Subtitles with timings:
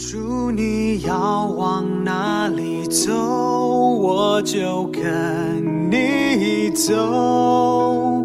[0.00, 8.24] 主，你要往哪里走，我就跟你走，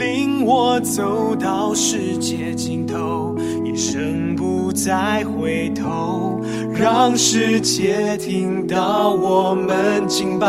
[0.00, 6.40] 领我走到世界尽头，一生不再回头，
[6.74, 10.48] 让世界听到我们敬拜，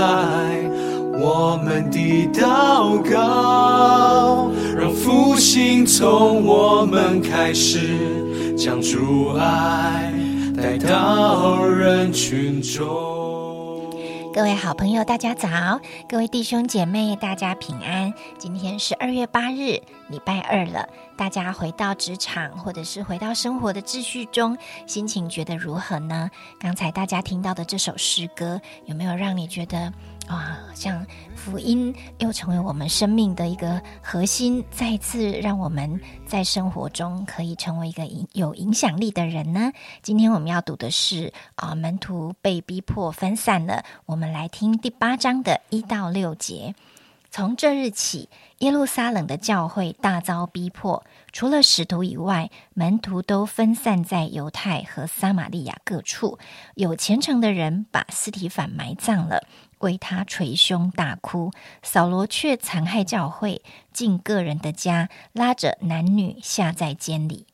[1.22, 10.13] 我们的祷告，让复兴从我们开始，将主爱。
[10.64, 13.92] 带到人群中。
[14.34, 15.50] 各位好朋友，大家早！
[16.08, 18.14] 各位弟兄姐妹，大家平安。
[18.38, 20.88] 今天是二月八日，礼拜二了。
[21.16, 26.30] 大家回到职场，或者是回到生活的秩序中，心情觉得如何呢？
[26.60, 29.94] 刚才大家听到的这首诗歌，有没有让你觉得？
[30.28, 31.06] 啊，像
[31.36, 39.72] 福音又成为我们生命的一个核心，再次让我们在生活中可以成为一个有影响力的人呢？
[40.02, 43.84] 今天我们要读的是啊，门徒被逼迫分散了。
[44.06, 46.74] 我们来听第八章的一到六节。
[47.36, 56.38] 从这日起，耶路撒冷的教会大遭逼迫，除了使徒以外，门徒都分散在犹太和撒玛利亚各处。
[56.76, 59.48] 有虔诚的人把斯提反埋葬了。
[59.80, 67.48] 为他捶胸大哭，扫罗却残害教会，进个人的家，拉着男女下在监里。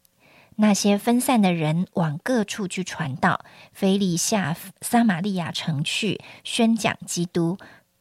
[0.57, 7.57] 那些分散的人往各处去传道，腓利下撒玛利亚城去宣讲基督。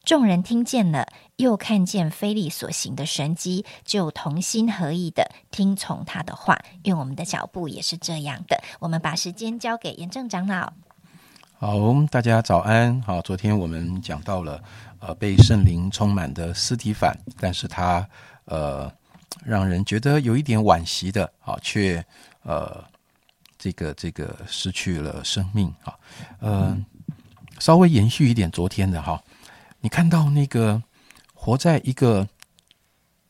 [0.09, 6.57] 众人听见了，又看见菲利所行的神迹，就同心合意的听从他的话。
[6.85, 8.59] 愿我们的脚步也是这样的。
[8.79, 10.73] 我们把时间交给严正长老。
[11.59, 11.77] 好，
[12.09, 12.99] 大家早安。
[13.03, 14.59] 好，昨天我们讲到了，
[14.97, 18.09] 呃，被圣灵充满的斯提反，但是他
[18.45, 18.91] 呃，
[19.45, 22.03] 让人觉得有一点惋惜的，啊，却
[22.41, 22.83] 呃，
[23.59, 25.93] 这个这个失去了生命，啊，
[26.41, 26.83] 嗯，
[27.59, 29.21] 稍微延续一点昨天的哈，
[29.81, 30.83] 你看到那个
[31.33, 32.27] 活在一个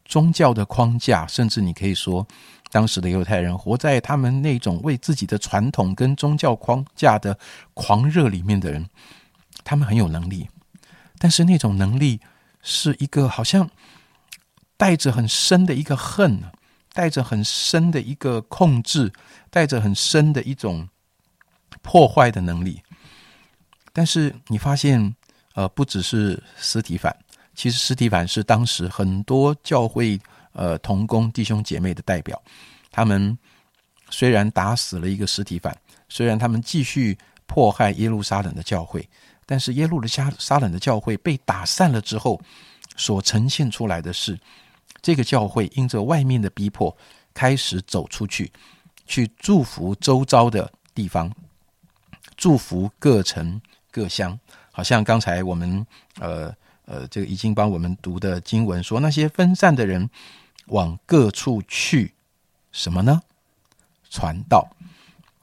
[0.05, 2.27] 宗教的框架，甚至你可以说。
[2.71, 7.39] 当时的犹太人活在他们那种为自己的传统跟宗教框架的
[7.73, 8.87] 狂热里面的人，
[9.63, 10.47] 他们很有能力，
[11.17, 12.21] 但是那种能力
[12.61, 13.71] 是一个好像
[14.77, 16.43] 带着很深的一个恨，
[16.93, 19.11] 带着很深的一个控制，
[19.49, 20.89] 带着很深的一种
[21.81, 22.83] 破坏的能力。
[23.91, 25.15] 但是你发现，
[25.53, 27.15] 呃，不只是斯提凡，
[27.55, 30.19] 其实斯提凡是当时很多教会。
[30.51, 32.41] 呃，同工弟兄姐妹的代表，
[32.91, 33.37] 他们
[34.09, 35.79] 虽然打死了一个实体反，
[36.09, 39.07] 虽然他们继续迫害耶路撒冷的教会，
[39.45, 42.41] 但是耶路的撒撒冷的教会被打散了之后，
[42.97, 44.37] 所呈现出来的是，
[45.03, 46.93] 这个教会因着外面的逼迫，
[47.33, 48.51] 开始走出去，
[49.05, 51.31] 去祝福周遭的地方，
[52.35, 53.61] 祝福各城
[53.91, 54.37] 各乡。
[54.79, 55.85] 好像刚才我们
[56.21, 60.09] 呃呃，这个已经帮我们读的经文说，那些分散的人。
[60.67, 62.13] 往各处去，
[62.71, 63.19] 什么呢？
[64.11, 64.69] 传道。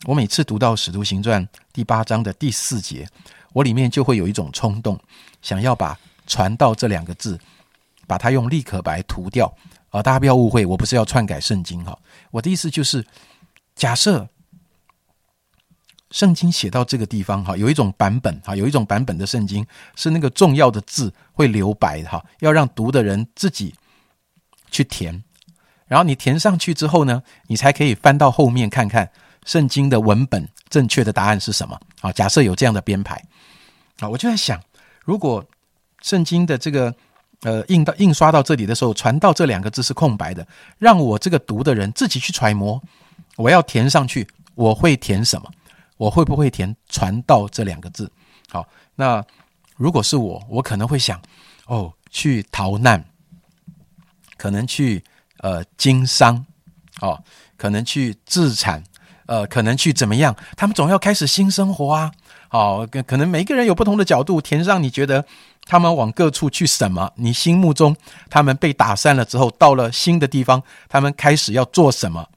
[0.04, 3.08] 我每次读到《使徒行传》第八章的第四节，
[3.52, 4.96] 我里面就会有一种冲动，
[5.42, 5.98] 想要把
[6.28, 7.36] “传道”这两个字，
[8.06, 9.52] 把它用立可白涂掉。
[9.90, 11.98] 啊，大家不要误会，我不是要篡改圣经哈。
[12.30, 13.04] 我的意思就是，
[13.74, 14.28] 假设
[16.10, 23.74] 圣经写到这个地方哈，有一种版本哈，有一种版本的圣经是那个重要的字会留白哈，要让读的人自己。
[24.68, 25.22] 去填，
[25.86, 29.08] 然后你填上去之后呢，你才可以翻到后面看看
[29.44, 32.12] 圣经的文本正确的答案是什么啊？
[32.12, 33.14] 假设有这样的编排
[34.00, 34.60] 啊，我就在想，
[35.04, 35.42] 如果
[36.02, 36.92] 圣经的这个
[37.42, 40.46] 呃印到印刷到这里的时候，传到这两个字是空白的，
[40.78, 42.82] 让我这个读的人自己去揣摩，
[43.36, 45.48] 我要填上去，我会填什么？
[45.96, 48.10] 我会不会填传道这两个字？
[48.50, 49.24] 好，那
[49.76, 51.20] 如果是我，我可能会想，
[51.66, 53.04] 哦，去逃难。
[54.38, 55.02] 可能去
[55.38, 56.44] 呃经商，
[57.00, 57.18] 哦，
[57.56, 58.84] 可能去自产，
[59.24, 60.36] 呃，可能去怎么样？
[60.58, 62.12] 他们总要开始新生活啊！
[62.50, 65.24] 哦，可可能每个人有不同的角度填上，你觉得
[65.64, 67.10] 他们往各处去什么？
[67.16, 67.96] 你心目中
[68.28, 72.28] 他们被打散了之后，到了新的地方，他们开始要做什么？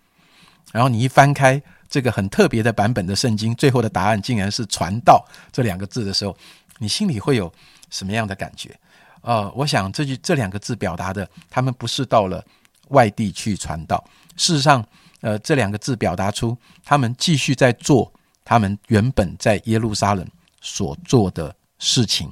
[0.71, 6.37] 然后你一翻开这个很特别的版本的圣经，最后的答案竟然是“传道”这两个字的时候，
[6.77, 7.51] 你心里会有
[7.89, 8.77] 什么样的感觉？
[9.21, 12.45] 呃，我想这句这两个字表达的，他们不是到了
[12.89, 14.01] 外地去传道。
[14.37, 14.85] 事实上，
[15.21, 16.55] 呃，这两个字表达出
[16.85, 18.11] 他们继续在做
[18.45, 20.25] 他们原本在耶路撒冷
[20.61, 22.31] 所做的事情。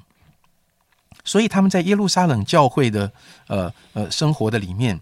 [1.25, 3.11] 所以他们在耶路撒冷教会的
[3.47, 4.97] 呃呃生活的里面，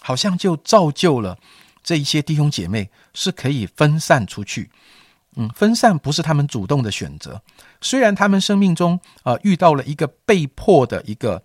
[0.00, 1.36] 好像就造就了
[1.84, 4.70] 这一些弟兄姐妹是可以分散出去，
[5.36, 7.40] 嗯，分散不是他们主动的选择。
[7.80, 11.42] 虽然他们生命中啊遇到了一个被迫的一个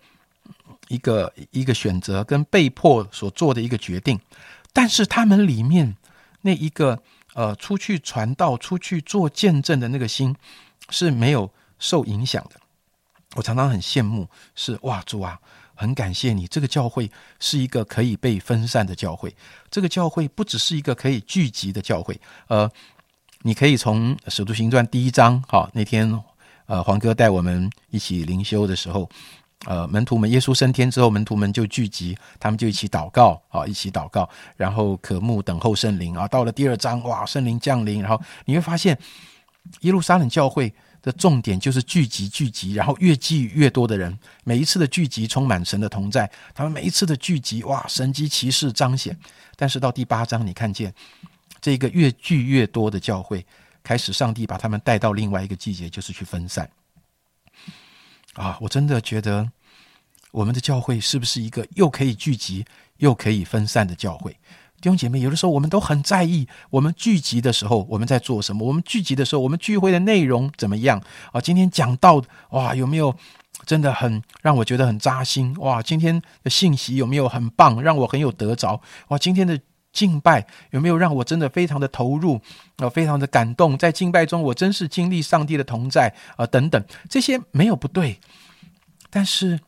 [0.88, 4.18] 一个一个选择，跟被迫所做的一个决定，
[4.72, 5.94] 但是他们里面
[6.40, 7.02] 那一个
[7.34, 10.34] 呃出去传道、出去做见证的那个心
[10.88, 12.58] 是没有受影响的。
[13.36, 14.26] 我常常很羡慕，
[14.56, 15.38] 是哇主啊，
[15.80, 19.34] 很感谢你，这个教会是一个可以被分散的教会，
[19.70, 22.70] 这个教会不只是一个可以聚集的教会，呃。
[23.42, 26.22] 你可以从《使徒行传》第一章，哈那天，
[26.66, 29.08] 呃，黄哥带我们一起灵修的时候，
[29.64, 34.28] 呃，门徒们耶稣升天之后，门徒们就聚集，他们就一起祷告，啊，一起祷告，
[34.58, 36.28] 然后渴慕等候圣灵啊。
[36.28, 38.98] 到了第二章，哇，圣灵降临，然后你会发现，
[39.80, 40.70] 耶路撒冷教会
[41.02, 49.18] 的重点就是聚集，聚集，然后越聚越多的人，每一次的聚集充满神的同在，他们每一次的聚集，哇，神机骑士彰显。
[49.56, 50.94] 但是到第八章，你看见。
[51.62, 53.44] 这个越聚越多的教会，
[53.82, 56.70] 开始上帝把他们带到另外一个季节，就是去分散。
[58.32, 59.50] 啊，我真的觉得
[60.30, 62.64] 我们的教会是不是一个又可以聚集
[62.96, 64.34] 又可以分散的教会？
[64.80, 68.66] 弟兄姐妹，有的时候我们都很在意，我们聚集的时候我们在做什么？
[68.66, 71.02] 我们聚集的时候，我们聚会的内容怎么样？
[71.32, 73.14] 啊，今天讲到哇，有没有
[73.66, 75.54] 真的很让我觉得很扎心？
[75.58, 78.80] 哇，今天的信息有没有很棒，让我很有得着？
[79.08, 79.60] 哇，今天的。
[79.92, 82.40] 敬拜有没有让我真的非常的投入
[82.76, 82.88] 啊？
[82.88, 86.46] 非常的感动，在敬拜中我真是经历上帝的同在啊！
[86.46, 88.20] 等等，这些没有不对，
[89.10, 89.58] 但是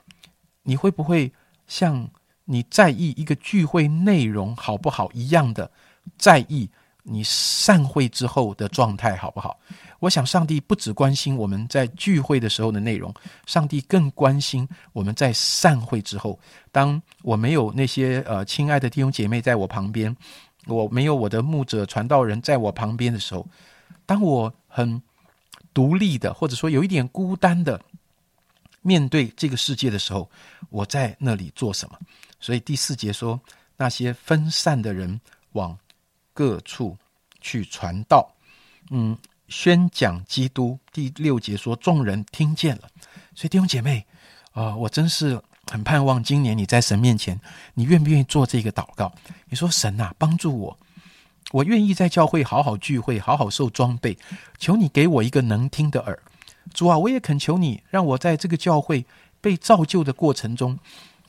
[0.63, 1.33] 你会不会
[1.67, 2.09] 像
[2.53, 5.71] 你在意一个聚会内容好不好一样的
[6.19, 6.69] 在意
[7.03, 9.59] 你散会之后的状态好不好？
[10.01, 13.13] 我想，上帝不只关心我们在聚会的时候的内容，
[13.47, 16.39] 上帝更关心我们在散会之后。
[16.71, 20.15] 当我没有那些呃亲爱的弟兄姐妹在我旁边，
[20.67, 23.47] 我没有我的牧者传道人在我旁边的时候，
[24.05, 25.03] 当我很
[25.73, 27.81] 独立的，或者说有一点孤单的
[28.83, 30.31] 面对这个世界的时候，
[30.69, 31.99] 我在那里做什么？
[32.39, 33.41] 所以第四节说，
[33.77, 35.21] 那些分散的人
[35.53, 35.79] 往
[36.35, 36.97] 各处
[37.41, 38.35] 去传道，
[38.91, 39.17] 嗯。
[39.49, 42.89] 宣讲基督，第六节说众人听见了，
[43.35, 44.07] 所以弟兄姐妹
[44.53, 45.39] 啊，我真是
[45.71, 47.39] 很盼望今年你在神面前，
[47.75, 49.15] 你愿不愿意做这个祷告？
[49.51, 50.79] 你说神啊，帮助我，
[51.51, 54.17] 我愿意在教会好好聚会，好好受装备，
[54.59, 56.19] 求你给我一个能听的耳。
[56.73, 59.05] 主啊，我也恳求你，让我在这个教会
[59.41, 60.79] 被造就的过程中，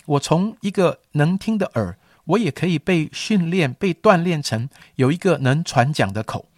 [0.06, 6.50] 我从一个能听的耳，我也可以被训练、被锻炼成有一个能传讲的口。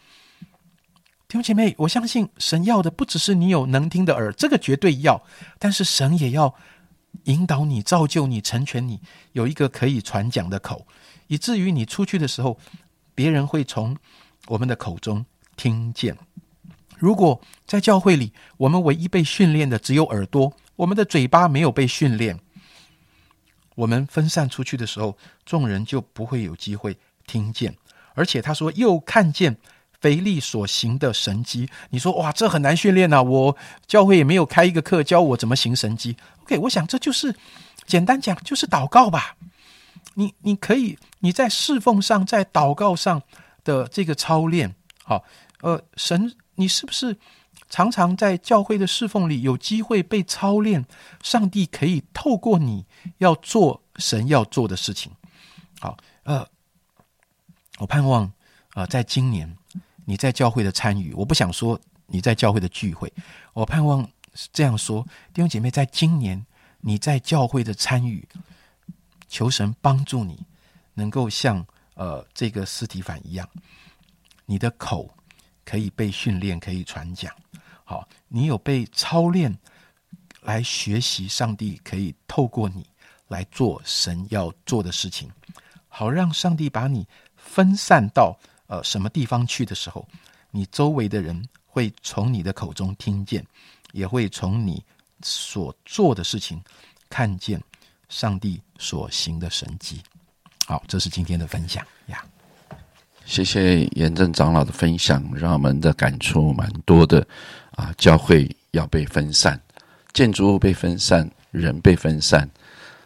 [1.28, 5.24] 弟兄姐妹，我相信神要的不只是你有能听的耳，这个绝对要，
[5.58, 6.54] 但是神也要
[7.24, 9.02] 引导你、造就你、成全你，
[9.34, 10.86] 有一个可以传讲的口，
[11.28, 12.58] 以至于你出去的时候，
[13.16, 13.98] 别人会从
[14.48, 15.26] 我们的口中
[15.58, 16.16] 听见。
[16.98, 22.40] 如果在教会里，我们唯一被训练的只有耳朵，我们的嘴巴没有被训练，
[23.76, 27.76] 我们分散出去的时候，众人就不会有机会听见。
[28.14, 29.58] 而且他说，又看见。
[30.02, 33.24] 腓力所行的神迹，你说哇，这很难训练呐！
[33.24, 33.58] 我
[33.88, 36.16] 教会也没有开一个课教我怎么行神迹。
[36.44, 37.34] OK，我想这就是
[37.88, 39.36] 简单讲，就是祷告吧。
[40.14, 43.24] 你你可以你在侍奉上，在祷告上
[43.64, 45.24] 的这个操练，好，
[45.62, 47.18] 呃，神，你是不是
[47.70, 50.86] 常常在教会的侍奉里有机会被操练？
[51.22, 52.86] 上帝可以透过你
[53.20, 55.12] 要做神要做的事情。
[55.80, 56.48] 好，呃，
[57.78, 58.32] 我盼望
[58.72, 59.56] 啊，在今年。
[60.08, 63.12] 你在教会的参与，我不想说你在教会的聚会，
[63.54, 64.08] 我盼望
[64.54, 65.02] 这样说，
[65.34, 66.46] 弟兄姐妹，在今年
[66.82, 68.24] 你在教会的参与，
[69.28, 70.46] 求神帮助你，
[70.94, 73.50] 能够像呃这个斯提凡一样，
[74.46, 75.10] 你的口
[75.66, 77.36] 可以被训练，可以传讲，
[77.84, 79.58] 好，你有被操练
[80.42, 82.86] 来学习，上帝可以透过你
[83.28, 85.30] 来做神要做的事情，
[85.90, 88.38] 好让上帝把你分散到。
[88.68, 90.08] 呃，什么地方去的时候，
[90.50, 93.46] 你周围的人会从你的口中听见，
[93.92, 94.84] 也会从你
[95.22, 96.60] 所做的事情
[97.08, 97.62] 看见
[98.10, 100.02] 上帝所行的神迹。
[100.66, 102.26] 好，这是今天的分享呀。
[103.26, 107.26] 谢谢严正长老的分享，让我们的感触蛮多的
[107.72, 107.92] 啊。
[107.98, 109.60] 教会要被分散，
[110.14, 112.50] 建筑物被分散，人被分散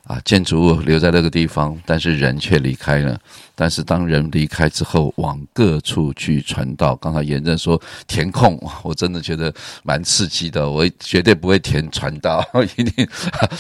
[0.09, 3.15] 啊，建筑物留在那个地方，但是人却离开了。
[3.53, 6.95] 但是当人离开之后，往各处去传道。
[6.95, 10.67] 刚才严正说填空，我真的觉得蛮刺激的。
[10.67, 12.43] 我绝对不会填传道，
[12.75, 13.07] 一定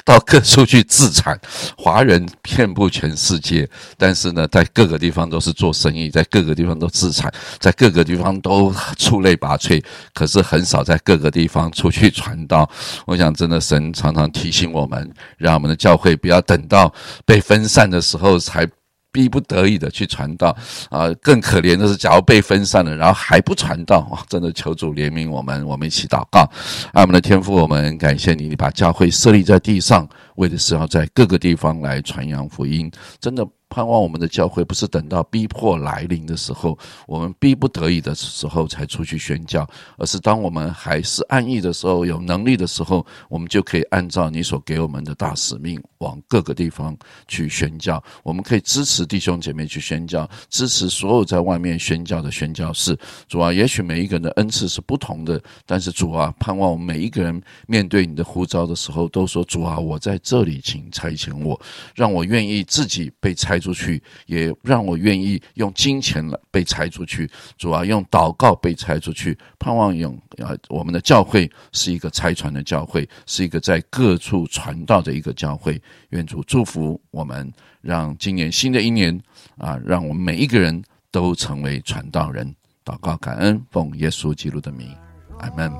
[0.03, 1.39] 到各处去自产。
[1.77, 9.83] 华人遍布全世界，但是呢，在各个地方都是做生意，在各个地方都自产，在各个地方都出类拔萃。
[10.15, 12.67] 可是很少在各个地方出去传道。
[13.05, 16.38] 我想，真的神常常提醒我们，让我们的教会不要。
[16.41, 16.93] 等到
[17.25, 18.67] 被分散的时候，才
[19.11, 20.55] 逼不得已的去传道
[20.89, 21.09] 啊！
[21.21, 24.21] 更可怜的是，假如被分散了，然后还不传道啊！
[24.29, 26.47] 真的求主怜悯我们，我们一起祷告。
[26.93, 32.91] 阿们的天父，我们感谢你，你把教会设立在地上，为的是要在各个地方来传扬福音。
[33.19, 33.45] 真的。
[33.69, 46.97] 盼望我们的教会不是等到逼迫来临的时候，我们逼不得已的时候才出去宣教，而是当我们还是安逸的时候、有能力的时候，我们就可以按照你所给我们的大使命，往各个地方
[47.27, 48.03] 去宣教。
[48.23, 52.97] 我们可以支持弟兄姐妹去宣教，支持所有在外面宣教的宣教士。
[53.27, 61.59] 主啊，也许每一个人的恩赐是不同的，但是主啊，盼望我们每一个人面对你的呼召的时候，都说主啊，我在这里，请差遣我，
[61.93, 63.58] 让我愿意自己被差。
[63.59, 75.81] 出去，也让我愿意用金钱来被拆出去，主要用祷告被拆出去，盼望用啊，我们的教会是一个拆船的教会，是一个在各处传道的一个教会。
[76.09, 77.51] 愿主祝福我们，
[77.81, 79.19] 让今年新的一年
[79.57, 82.55] 啊，让我们每一个人都成为传道人。
[82.85, 84.95] 祷告感恩，奉耶稣基督的名，
[85.39, 85.71] 阿门。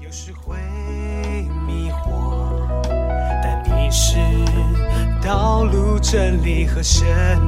[0.00, 0.56] 有时会
[1.66, 2.68] 迷惑，
[3.42, 4.18] 但你是。
[5.24, 7.06] 道路、真理和生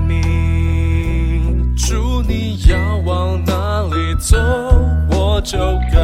[0.09, 1.75] 命。
[1.77, 4.39] 祝你要往哪里走，
[5.11, 5.59] 我就
[5.93, 6.01] 跟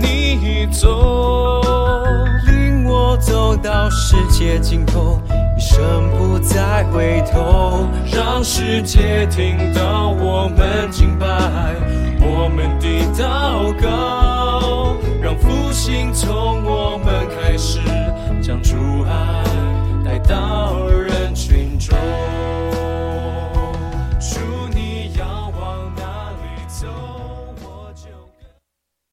[0.00, 1.62] 你走，
[2.48, 5.22] 领我走到世界尽头，
[5.56, 11.28] 一生不再回头，让世界听到我们敬拜，
[12.20, 17.78] 我们的祷告，让复兴从我们开始，
[18.42, 19.45] 将主爱
[20.26, 21.05] 到。